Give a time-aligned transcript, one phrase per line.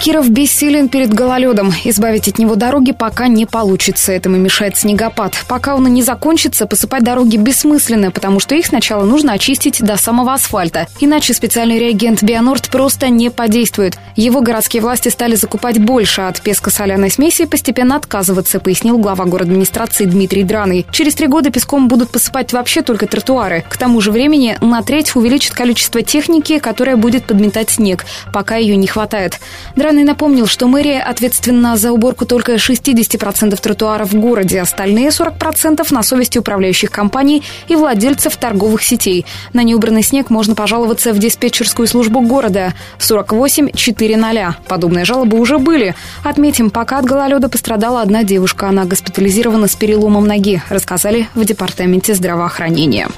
[0.00, 1.74] Киров бессилен перед гололедом.
[1.84, 4.12] Избавить от него дороги пока не получится.
[4.12, 5.34] Этому мешает снегопад.
[5.46, 10.32] Пока он не закончится, посыпать дороги бессмысленно, потому что их сначала нужно очистить до самого
[10.32, 10.86] асфальта.
[11.00, 13.98] Иначе специальный реагент Бионорд просто не подействует.
[14.16, 20.06] Его городские власти стали закупать больше, от песко-соляной смеси постепенно отказываться, пояснил глава город администрации
[20.06, 20.86] Дмитрий Драный.
[20.92, 23.64] Через три года песком будут посыпать вообще только тротуары.
[23.68, 28.76] К тому же времени на треть увеличит количество техники, которая будет подметать снег, пока ее
[28.76, 29.38] не хватает.
[29.76, 36.02] Драный напомнил, что мэрия ответственна за уборку только 60% тротуаров в городе, остальные 40% на
[36.02, 39.26] совести управляющих компаний и владельцев торговых сетей.
[39.52, 44.56] На неубранный снег можно пожаловаться в диспетчерскую службу города 48 400.
[44.68, 45.94] Подобные жалобы уже были.
[46.22, 48.68] Отметим, пока от гололеда пострадала одна девушка.
[48.68, 53.08] Она госпитализирована с переломом ноги, рассказали в департаменте здравоохранения.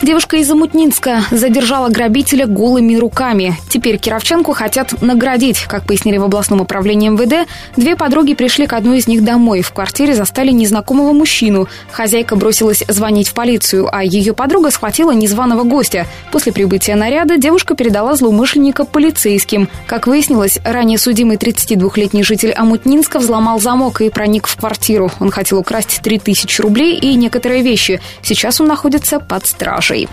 [0.00, 3.56] Девушка из Амутнинска задержала грабителя голыми руками.
[3.68, 5.64] Теперь кировчанку хотят наградить.
[5.64, 9.60] Как пояснили в областном управлении МВД, две подруги пришли к одной из них домой.
[9.60, 11.66] В квартире застали незнакомого мужчину.
[11.90, 16.06] Хозяйка бросилась звонить в полицию, а ее подруга схватила незваного гостя.
[16.30, 19.68] После прибытия наряда девушка передала злоумышленника полицейским.
[19.88, 25.10] Как выяснилось, ранее судимый 32-летний житель Амутнинска взломал замок и проник в квартиру.
[25.18, 28.00] Он хотел украсть 3000 рублей и некоторые вещи.
[28.22, 30.08] Сейчас он находится под стражей экипажей.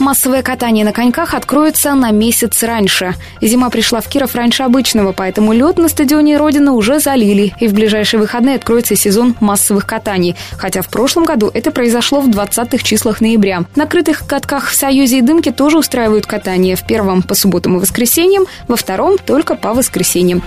[0.00, 3.14] Массовое катание на коньках откроется на месяц раньше.
[3.40, 7.74] Зима пришла в Киров раньше обычного, поэтому лед на стадионе Родина уже залили, и в
[7.74, 10.36] ближайшие выходные откроется сезон массовых катаний.
[10.58, 13.64] Хотя в прошлом году это произошло в 20-х числах ноября.
[13.76, 16.74] На крытых катках в Союзе и Дымке тоже устраивают катание.
[16.74, 20.42] В первом по субботам и воскресеньям, во втором только по воскресеньям.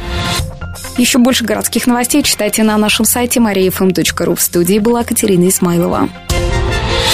[0.98, 4.36] Еще больше городских новостей читайте на нашем сайте mariafm.ru.
[4.36, 6.10] В студии была Катерина Исмайлова.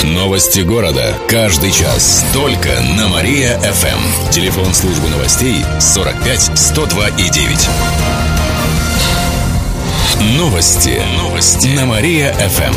[0.04, 1.18] Новости города.
[1.30, 2.26] Каждый час.
[2.34, 4.32] Только на Мария-ФМ.
[4.32, 7.70] Телефон службы новостей 45 102 и 9.
[10.38, 11.02] Новости.
[11.18, 11.68] Новости.
[11.68, 12.74] На Мария-ФМ.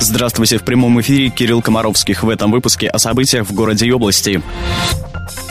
[0.00, 0.58] Здравствуйте.
[0.58, 2.24] В прямом эфире Кирилл Комаровских.
[2.24, 4.42] В этом выпуске о событиях в городе и области.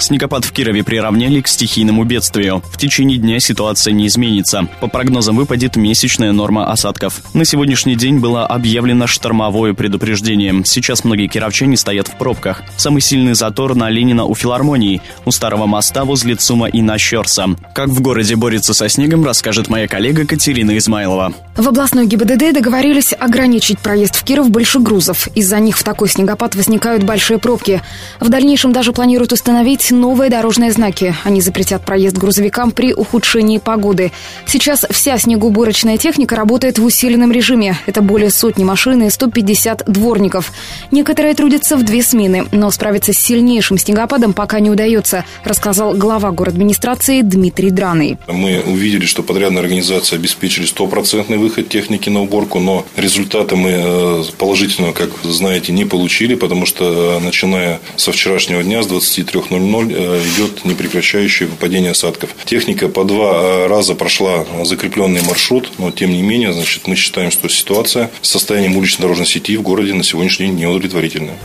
[0.04, 2.62] Снегопад в Кирове приравняли к стихийному бедствию.
[2.70, 4.68] В течение дня ситуация не изменится.
[4.82, 7.22] По прогнозам выпадет месячная норма осадков.
[7.34, 10.62] На сегодняшний день было объявлено штормовое предупреждение.
[10.66, 12.64] Сейчас многие кировчане стоят в пробках.
[12.76, 17.56] Самый сильный затор на Ленина у филармонии, у старого моста возле ЦУМа и на Щерса.
[17.74, 21.34] Как в городе борется со снегом, расскажет моя коллега Катерина Измайлова.
[21.56, 25.30] В областной ГИБДД договорились ограничить проезд в Киров больше грузов.
[25.34, 27.82] Из-за них в такой снегопад возникают большие пробки.
[28.20, 31.16] В дальнейшем даже планируют установить новые дорожные знаки.
[31.24, 34.12] Они запретят проезд грузовикам при ухудшении погоды.
[34.46, 37.78] Сейчас вся снегоуборочная техника работает в усиленном режиме.
[37.86, 40.52] Это более сотни машин и 150 дворников.
[40.92, 46.30] Некоторые трудятся в две смены, но справиться с сильнейшим снегопадом пока не удается, рассказал глава
[46.30, 48.18] администрации Дмитрий Драный.
[48.28, 54.24] Мы увидели, что подрядная организация обеспечили стопроцентный выход техники на уборку, но результаты мы э,
[54.38, 59.83] положительного, как знаете, не получили, потому что э, начиная со вчерашнего дня с 23.00 Э,
[59.92, 62.36] идет непрекращающее выпадение осадков.
[62.46, 67.32] Техника по два э, раза прошла закрепленный маршрут, но тем не менее, значит, мы считаем,
[67.32, 71.38] что ситуация с состоянием улично-дорожной сети в городе на сегодняшний день неудовлетворительная.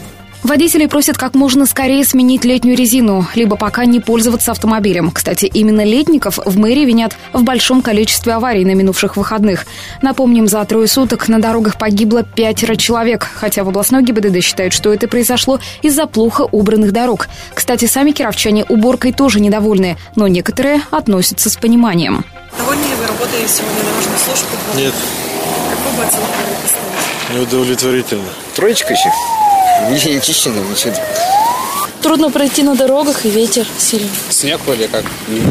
[0.49, 5.11] Водители просят как можно скорее сменить летнюю резину, либо пока не пользоваться автомобилем.
[5.11, 9.67] Кстати, именно летников в мэрии винят в большом количестве аварий на минувших выходных.
[10.01, 14.91] Напомним, за трое суток на дорогах погибло пятеро человек, хотя в областной ГИБДД считают, что
[14.91, 17.29] это произошло из-за плохо убранных дорог.
[17.53, 22.25] Кстати, сами кировчане уборкой тоже недовольны, но некоторые относятся с пониманием.
[22.57, 24.49] Довольны ли вы работой сегодня дорожной службы?
[24.77, 24.95] Нет.
[25.77, 27.39] Какой бы оценку вы поставили?
[27.39, 28.29] Неудовлетворительно.
[28.57, 29.11] Троечка еще?
[29.91, 30.95] Ничего не чищено, ничего.
[32.03, 34.11] Трудно пройти на дорогах и ветер сильный.
[34.31, 35.05] Снег вроде как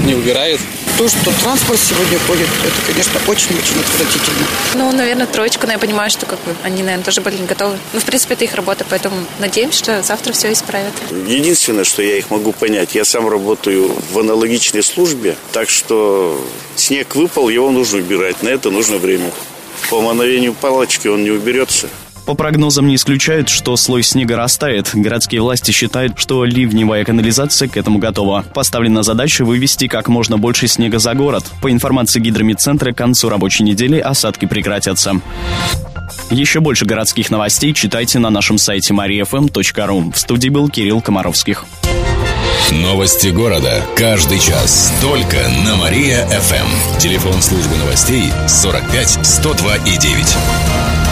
[0.06, 0.60] не убирает.
[0.98, 4.48] То, что транспорт сегодня ходит, это, конечно, очень-очень отвратительно.
[4.74, 7.78] Ну, наверное, троечка, но я понимаю, что как бы они, наверное, тоже были не готовы.
[7.94, 10.94] Ну, в принципе, это их работа, поэтому надеемся, что завтра все исправят.
[11.28, 16.44] Единственное, что я их могу понять, я сам работаю в аналогичной службе, так что
[16.76, 19.32] снег выпал, его нужно убирать, на это нужно время.
[19.92, 21.90] По мановению палочки он не уберется.
[22.28, 24.90] По прогнозам не исключают, что слой снега растает.
[24.94, 28.44] Городские власти считают, что ливневая канализация к этому готова.
[28.54, 31.46] Поставлена задача вывести как можно больше снега за город.
[31.62, 35.22] По информации гидромедцентра, к концу рабочей недели осадки прекратятся.
[36.30, 40.12] Еще больше городских новостей читайте на нашем сайте mariafm.ru.
[40.12, 41.64] В студии был Кирилл Комаровских.
[42.72, 43.82] Новости города.
[43.96, 44.94] Каждый час.
[45.02, 47.00] Только на Мария-ФМ.
[47.00, 51.07] Телефон службы новостей 45 102 и 9.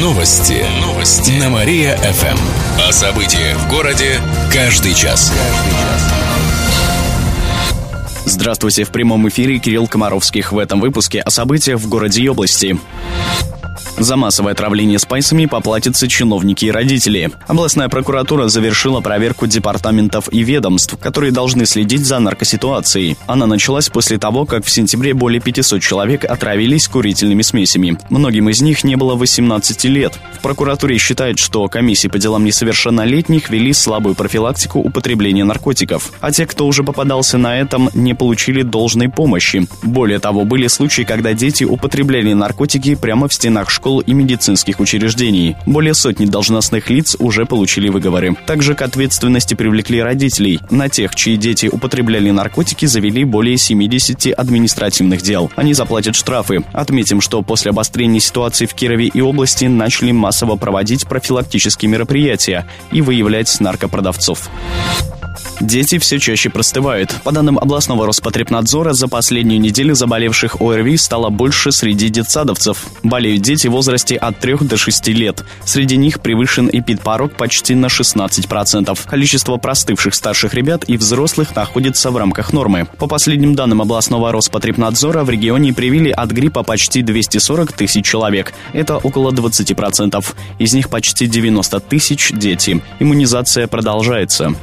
[0.00, 0.66] Новости.
[0.80, 1.30] Новости.
[1.38, 2.36] На Мария-ФМ.
[2.88, 4.20] О событиях в городе
[4.52, 5.32] каждый час.
[8.24, 12.76] Здравствуйте, в прямом эфире Кирилл Комаровских в этом выпуске о событиях в городе и области.
[13.96, 17.30] За массовое отравление спайсами поплатятся чиновники и родители.
[17.46, 23.16] Областная прокуратура завершила проверку департаментов и ведомств, которые должны следить за наркоситуацией.
[23.26, 27.96] Она началась после того, как в сентябре более 500 человек отравились курительными смесями.
[28.10, 30.18] Многим из них не было 18 лет.
[30.38, 36.46] В прокуратуре считают, что комиссии по делам несовершеннолетних вели слабую профилактику употребления наркотиков, а те,
[36.46, 39.68] кто уже попадался на этом, не получили должной помощи.
[39.84, 44.80] Более того, были случаи, когда дети употребляли наркотики прямо в стенах школы школ и медицинских
[44.80, 45.56] учреждений.
[45.66, 48.34] Более сотни должностных лиц уже получили выговоры.
[48.46, 50.58] Также к ответственности привлекли родителей.
[50.70, 55.50] На тех, чьи дети употребляли наркотики, завели более 70 административных дел.
[55.54, 56.64] Они заплатят штрафы.
[56.72, 63.02] Отметим, что после обострения ситуации в Кирове и области начали массово проводить профилактические мероприятия и
[63.02, 64.48] выявлять наркопродавцов.
[65.60, 67.14] Дети все чаще простывают.
[67.24, 72.86] По данным областного Роспотребнадзора, за последнюю неделю заболевших ОРВИ стало больше среди детсадовцев.
[73.02, 75.44] Болеют дети в возрасте от 3 до 6 лет.
[75.64, 78.98] Среди них превышен эпидпорог почти на 16%.
[79.08, 82.86] Количество простывших старших ребят и взрослых находится в рамках нормы.
[82.98, 88.52] По последним данным областного Роспотребнадзора, в регионе привили от гриппа почти 240 тысяч человек.
[88.72, 90.24] Это около 20%.
[90.58, 92.82] Из них почти 90 тысяч– дети.
[93.00, 94.54] Иммунизация продолжается.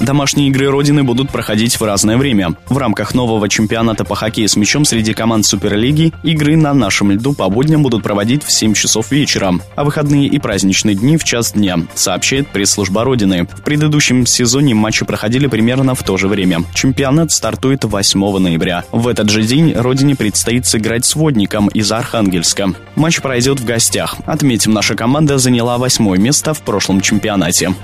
[0.00, 2.54] Домашние игры Родины будут проходить в разное время.
[2.68, 7.32] В рамках нового чемпионата по хоккею с мячом среди команд Суперлиги игры на нашем льду
[7.32, 11.52] по будням будут проводить в 7 часов вечера, а выходные и праздничные дни в час
[11.52, 13.46] дня, сообщает пресс-служба Родины.
[13.46, 16.62] В предыдущем сезоне матчи проходили примерно в то же время.
[16.74, 18.84] Чемпионат стартует 8 ноября.
[18.92, 22.74] В этот же день Родине предстоит сыграть с Водником из Архангельска.
[22.94, 24.16] Матч пройдет в гостях.
[24.26, 27.74] Отметим, наша команда заняла восьмое место в прошлом чемпионате.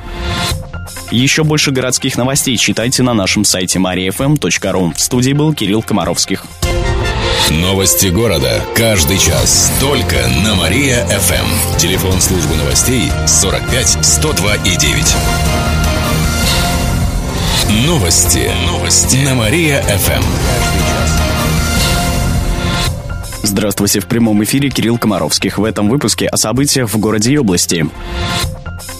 [1.11, 4.94] Еще больше городских новостей читайте на нашем сайте mariafm.ru.
[4.94, 6.47] В студии был Кирилл Комаровских.
[7.50, 8.62] Новости города.
[8.75, 9.71] Каждый час.
[9.81, 11.77] Только на Мария-ФМ.
[11.77, 15.17] Телефон службы новостей 45 102 и 9.
[17.87, 18.50] Новости.
[18.67, 19.17] Новости.
[19.17, 20.23] На Мария-ФМ.
[23.43, 25.59] Здравствуйте, в прямом эфире Кирилл Комаровских.
[25.59, 27.87] В этом выпуске о событиях в городе и области.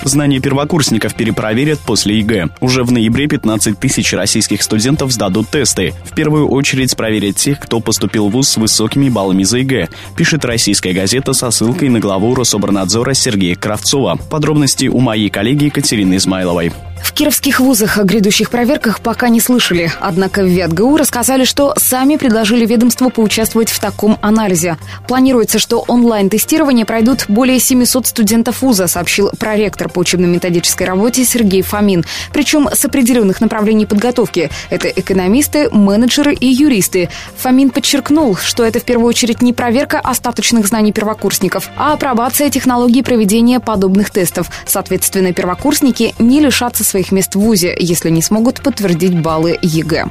[0.05, 2.49] Знания первокурсников перепроверят после ЕГЭ.
[2.61, 5.95] Уже в ноябре 15 тысяч российских студентов сдадут тесты.
[6.05, 10.45] В первую очередь проверят тех, кто поступил в ВУЗ с высокими баллами за ЕГЭ, пишет
[10.45, 14.17] российская газета со ссылкой на главу Рособорнадзора Сергея Кравцова.
[14.31, 16.73] Подробности у моей коллеги Екатерины Измайловой.
[17.03, 19.91] В кировских вузах о грядущих проверках пока не слышали.
[20.01, 24.79] Однако в ВятГУ рассказали, что сами предложили ведомству поучаствовать в таком анализе.
[25.09, 32.05] Планируется, что онлайн-тестирование пройдут более 700 студентов вуза, сообщил проректор по учебно-методической работе Сергей Фомин.
[32.33, 34.51] Причем с определенных направлений подготовки.
[34.71, 37.09] Это экономисты, менеджеры и юристы.
[37.39, 43.03] Фомин подчеркнул, что это в первую очередь не проверка остаточных знаний первокурсников, а апробация технологий
[43.03, 44.51] проведения подобных тестов.
[44.67, 50.07] Соответственно, первокурсники не лишатся своих мест в ВУЗе, если не смогут подтвердить баллы ЕГЭ.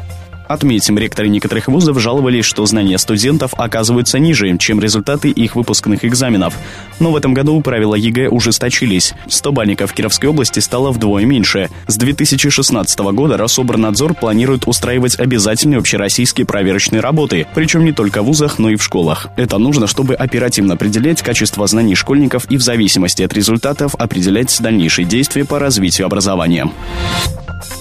[0.51, 6.53] Отметим, ректоры некоторых вузов жаловались, что знания студентов оказываются ниже, чем результаты их выпускных экзаменов.
[6.99, 9.13] Но в этом году правила ЕГЭ ужесточились.
[9.29, 11.69] 100 бальников Кировской области стало вдвое меньше.
[11.87, 18.59] С 2016 года Рособорнадзор планирует устраивать обязательные общероссийские проверочные работы, причем не только в вузах,
[18.59, 19.27] но и в школах.
[19.37, 25.05] Это нужно, чтобы оперативно определять качество знаний школьников и в зависимости от результатов определять дальнейшие
[25.05, 26.69] действия по развитию образования.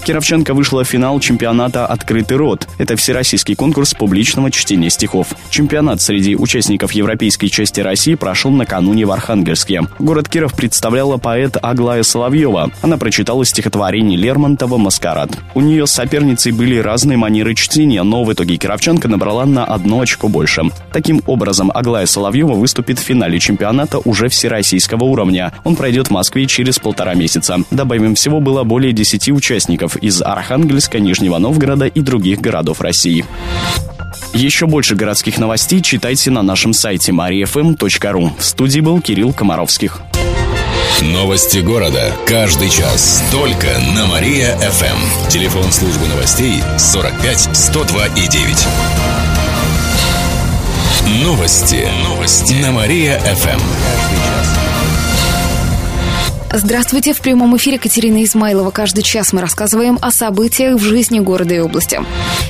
[0.05, 2.60] Кировченко вышла в финал чемпионата «Открытый рот».
[2.77, 5.27] Это всероссийский конкурс публичного чтения стихов.
[5.49, 9.81] Чемпионат среди участников европейской части России прошел накануне в Архангельске.
[9.99, 12.71] Город Киров представляла поэт Аглая Соловьева.
[12.81, 15.31] Она прочитала стихотворение Лермонтова «Маскарад».
[15.53, 20.01] У нее с соперницей были разные манеры чтения, но в итоге Кировченко набрала на одно
[20.01, 20.63] очко больше.
[20.91, 25.53] Таким образом, Аглая Соловьева выступит в финале чемпионата уже всероссийского уровня.
[25.63, 27.57] Он пройдет в Москве через полтора месяца.
[27.71, 32.50] Добавим, всего было более 10 участников участников из Архангельска, Нижнего Новгорода и других городов
[32.81, 33.25] России.
[34.33, 38.31] Еще больше городских новостей читайте на нашем сайте mariafm.ru.
[38.37, 40.01] В студии был Кирилл Комаровских.
[41.01, 42.13] Новости города.
[42.27, 43.23] Каждый час.
[43.31, 45.29] Только на Мария-ФМ.
[45.29, 48.67] Телефон службы новостей 45 102 и 9.
[51.23, 51.87] Новости.
[52.07, 52.53] Новости.
[52.53, 54.60] На Мария-ФМ.
[56.53, 57.13] Здравствуйте.
[57.13, 58.71] В прямом эфире Катерина Измайлова.
[58.71, 62.01] Каждый час мы рассказываем о событиях в жизни города и области.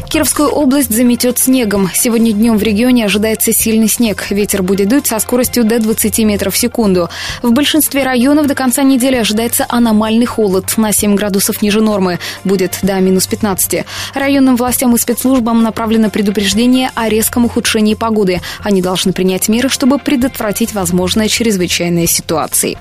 [0.09, 1.87] Кировскую область заметет снегом.
[1.93, 4.25] Сегодня днем в регионе ожидается сильный снег.
[4.31, 7.09] Ветер будет дуть со скоростью до 20 метров в секунду.
[7.43, 12.17] В большинстве районов до конца недели ожидается аномальный холод на 7 градусов ниже нормы.
[12.43, 13.85] Будет до минус 15.
[14.15, 18.41] Районным властям и спецслужбам направлено предупреждение о резком ухудшении погоды.
[18.63, 22.79] Они должны принять меры, чтобы предотвратить возможные чрезвычайные ситуации.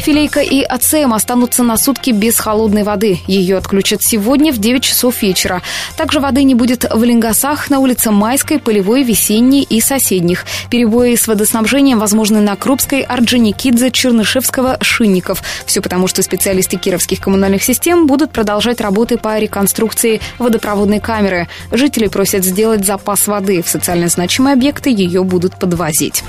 [0.00, 3.20] Филейка и АЦМ останутся на сутки без холодной воды.
[3.26, 5.62] Ее отключат сегодня в 9 часов вечера.
[5.96, 10.44] Также воды не будет в Ленгасах, на улице Майской, Полевой, Весенней и соседних.
[10.68, 15.42] Перебои с водоснабжением возможны на Крупской, Орджоникидзе, Чернышевского, Шинников.
[15.64, 21.48] Все потому, что специалисты кировских коммунальных систем будут продолжать работы по реконструкции водопроводной камеры.
[21.70, 23.62] Жители просят сделать запас воды.
[23.62, 26.24] В социально значимые объекты ее будут подвозить.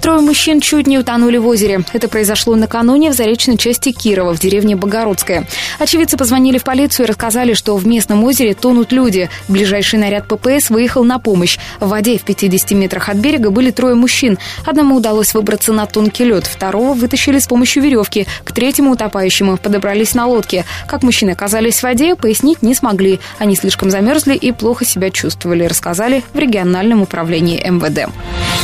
[0.00, 1.84] Трое мужчин чуть не утонули в озере.
[1.92, 5.46] Это произошло накануне в заречной части Кирова, в деревне Богородская.
[5.78, 9.30] Очевидцы позвонили в полицию и рассказали, что в местном озере тонут люди.
[9.48, 11.58] Ближайший наряд ППС выехал на помощь.
[11.80, 14.38] В воде в 50 метрах от берега были трое мужчин.
[14.64, 18.26] Одному удалось выбраться на тонкий лед, второго вытащили с помощью веревки.
[18.44, 20.64] К третьему утопающему подобрались на лодке.
[20.86, 23.20] Как мужчины оказались в воде, пояснить не смогли.
[23.38, 28.12] Они слишком замерзли и плохо себя чувствовали, рассказали в региональном управлении МВД.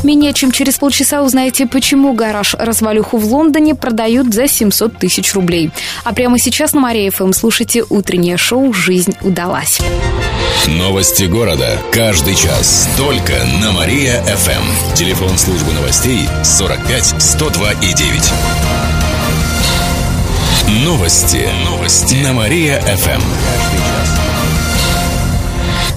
[0.05, 5.71] Менее чем через полчаса узнаете, почему гараж-развалюху в Лондоне продают за 700 тысяч рублей.
[6.05, 9.81] А прямо сейчас на Мария ФМ слушайте утреннее шоу «Жизнь удалась».
[10.67, 11.79] Новости города.
[11.93, 12.89] Каждый час.
[12.97, 14.95] Только на Мария-ФМ.
[14.95, 18.33] Телефон службы новостей 45 102 и 9.
[20.85, 21.49] Новости.
[21.65, 22.17] Новости.
[22.17, 24.28] На Мария-ФМ.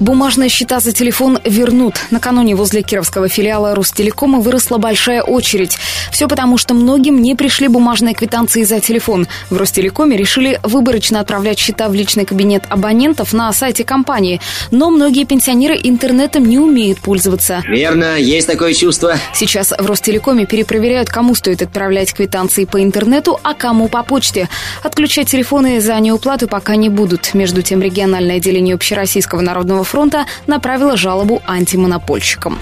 [0.00, 1.96] Бумажные счета за телефон вернут.
[2.10, 5.76] Накануне возле кировского филиала Ростелекома выросла большая очередь.
[6.10, 9.28] Все потому, что многим не пришли бумажные квитанции за телефон.
[9.50, 14.40] В Ростелекоме решили выборочно отправлять счета в личный кабинет абонентов на сайте компании.
[14.70, 17.62] Но многие пенсионеры интернетом не умеют пользоваться.
[17.68, 19.16] Верно, есть такое чувство.
[19.34, 24.48] Сейчас в Ростелекоме перепроверяют, кому стоит отправлять квитанции по интернету, а кому по почте.
[24.82, 27.34] Отключать телефоны за неуплату пока не будут.
[27.34, 32.58] Между тем, региональное отделение Общероссийского народного фронта направило жалобу антимонопольщикам.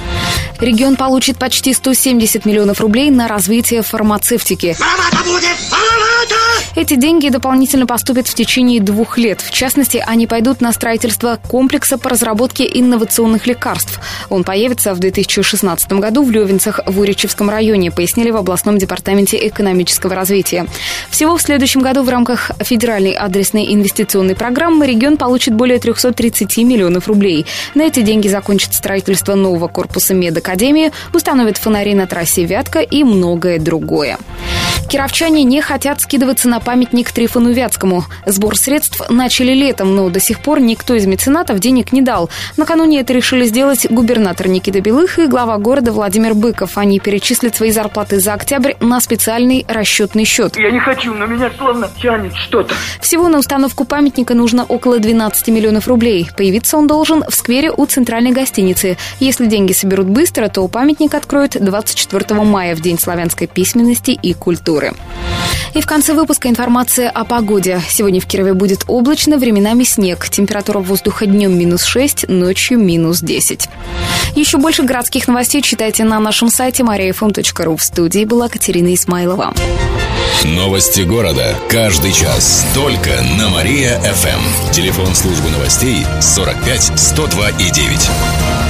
[0.60, 4.76] Регион получит почти 170 миллионов рублей на развитие фармацевтики.
[6.74, 9.40] Эти деньги дополнительно поступят в течение двух лет.
[9.40, 14.00] В частности, они пойдут на строительство комплекса по разработке инновационных лекарств.
[14.28, 20.14] Он появится в 2016 году в Левинцах в Уричевском районе, пояснили в областном департаменте экономического
[20.14, 20.66] развития.
[21.10, 27.08] Всего в следующем году в рамках федеральной адресной инвестиционной программы регион получит более 330 миллионов
[27.08, 27.46] рублей.
[27.74, 33.58] На эти деньги закончат строительство нового корпуса медакадемии, установят фонари на трассе Вятка и многое
[33.58, 34.18] другое.
[34.88, 38.04] Кировчане не хотят скидываться на памятник Трифону Вятскому.
[38.26, 42.28] Сбор средств начали летом, но до сих пор никто из меценатов денег не дал.
[42.58, 46.76] Накануне это решили сделать губернатор Никита Белых и глава города Владимир Быков.
[46.76, 50.58] Они перечислят свои зарплаты за октябрь на специальный расчетный счет.
[50.58, 52.74] Я не хочу, но меня словно тянет что-то.
[53.00, 56.28] Всего на установку памятника нужно около 12 миллионов рублей.
[56.36, 58.98] Появиться он должен в сквере у центральной гостиницы.
[59.20, 64.48] Если деньги соберут быстро, то памятник откроют 24 мая, в День славянской письменности и культуры
[64.58, 64.92] культуры.
[65.74, 67.80] И в конце выпуска информация о погоде.
[67.88, 70.28] Сегодня в Кирове будет облачно, временами снег.
[70.28, 73.68] Температура воздуха днем минус 6, ночью минус 10.
[74.34, 77.76] Еще больше городских новостей читайте на нашем сайте mariafm.ru.
[77.76, 79.54] В студии была Катерина Исмайлова.
[80.44, 81.56] Новости города.
[81.68, 82.66] Каждый час.
[82.74, 84.72] Только на Мария-ФМ.
[84.72, 88.67] Телефон службы новостей 45 102 и 9.